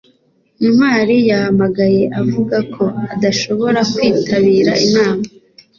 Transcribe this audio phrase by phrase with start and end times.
[0.73, 5.23] ntwali yahamagaye avuga ko adashobora kwitabira inama